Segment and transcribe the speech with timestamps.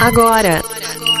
[0.00, 0.62] Agora,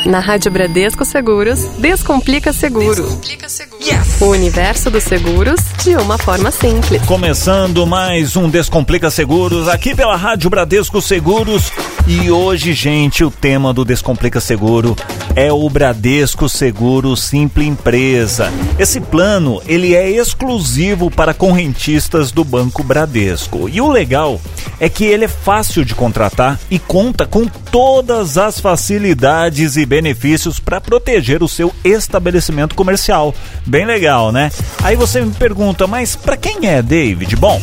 [0.06, 3.02] na Rádio Bradesco Seguros, Descomplica Seguro.
[3.02, 3.77] Descomplica Seguro.
[3.80, 4.20] Yes!
[4.20, 7.00] O universo dos seguros de uma forma simples.
[7.06, 11.70] Começando mais um Descomplica Seguros aqui pela Rádio Bradesco Seguros.
[12.06, 14.96] E hoje, gente, o tema do Descomplica Seguro
[15.36, 18.52] é o Bradesco Seguro Simple Empresa.
[18.78, 23.68] Esse plano, ele é exclusivo para correntistas do Banco Bradesco.
[23.68, 24.40] E o legal
[24.80, 30.58] é que ele é fácil de contratar e conta com todas as facilidades e benefícios
[30.58, 33.34] para proteger o seu estabelecimento comercial.
[33.68, 34.50] Bem legal, né?
[34.82, 37.36] Aí você me pergunta, mas para quem é, David?
[37.36, 37.60] Bom,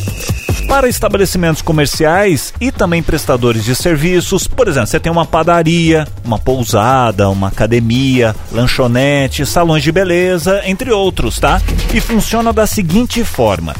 [0.68, 4.46] para estabelecimentos comerciais e também prestadores de serviços.
[4.46, 10.92] Por exemplo, você tem uma padaria, uma pousada, uma academia, lanchonete, salões de beleza, entre
[10.92, 11.60] outros, tá?
[11.92, 13.74] E funciona da seguinte forma: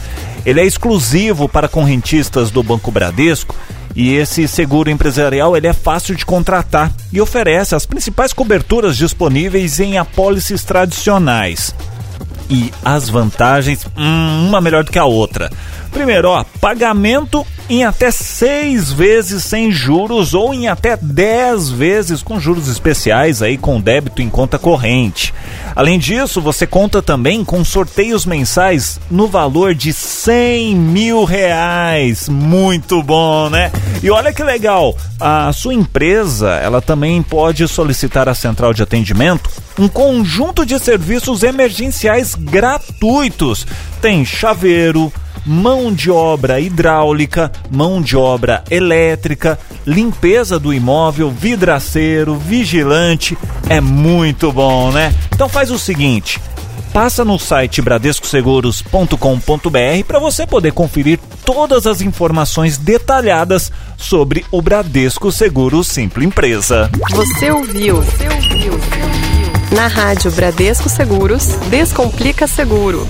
[0.45, 3.55] ele é exclusivo para correntistas do Banco Bradesco
[3.95, 9.79] e esse seguro empresarial ele é fácil de contratar e oferece as principais coberturas disponíveis
[9.79, 11.73] em apólices tradicionais.
[12.49, 15.51] E as vantagens, hum, uma melhor do que a outra.
[15.91, 22.39] Primeiro, ó, pagamento em até seis vezes sem juros ou em até dez vezes com
[22.39, 25.35] juros especiais aí com débito em conta corrente.
[25.75, 32.29] Além disso, você conta também com sorteios mensais no valor de 100 mil reais.
[32.29, 33.73] Muito bom, né?
[34.03, 39.51] E olha que legal, a sua empresa ela também pode solicitar à central de atendimento
[39.79, 43.67] um conjunto de serviços emergenciais gratuitos.
[44.01, 45.13] Tem chaveiro
[45.47, 53.39] mão de obra hidráulica, mão de obra elétrica, limpeza do imóvel, vidraceiro, vigilante.
[53.69, 55.15] É muito bom, né?
[55.33, 56.41] Então faz o seguinte,
[56.93, 65.33] passa no site bradescoseguros.com.br para você poder conferir todas as informações detalhadas sobre o Bradesco
[65.33, 66.91] Seguros Simple Empresa.
[67.11, 68.03] Você ouviu?
[68.03, 68.73] Você ouviu?
[69.73, 73.07] Na rádio Bradesco Seguros, Descomplica Seguro.